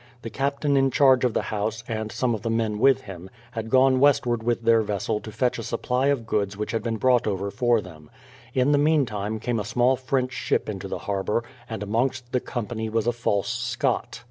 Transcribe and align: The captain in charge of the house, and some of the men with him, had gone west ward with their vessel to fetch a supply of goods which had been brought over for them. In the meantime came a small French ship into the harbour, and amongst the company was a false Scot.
The 0.23 0.31
captain 0.31 0.77
in 0.77 0.89
charge 0.89 1.23
of 1.23 1.35
the 1.35 1.43
house, 1.53 1.83
and 1.87 2.11
some 2.11 2.33
of 2.33 2.41
the 2.41 2.49
men 2.49 2.79
with 2.79 3.01
him, 3.01 3.29
had 3.51 3.69
gone 3.69 3.99
west 3.99 4.25
ward 4.25 4.41
with 4.41 4.63
their 4.63 4.81
vessel 4.81 5.19
to 5.19 5.31
fetch 5.31 5.59
a 5.59 5.63
supply 5.63 6.07
of 6.07 6.25
goods 6.25 6.57
which 6.57 6.71
had 6.71 6.81
been 6.81 6.97
brought 6.97 7.27
over 7.27 7.51
for 7.51 7.81
them. 7.81 8.09
In 8.55 8.71
the 8.71 8.79
meantime 8.79 9.39
came 9.39 9.59
a 9.59 9.63
small 9.63 9.95
French 9.95 10.33
ship 10.33 10.67
into 10.67 10.87
the 10.87 10.97
harbour, 11.05 11.43
and 11.69 11.83
amongst 11.83 12.31
the 12.31 12.39
company 12.39 12.89
was 12.89 13.05
a 13.05 13.11
false 13.11 13.47
Scot. 13.53 14.19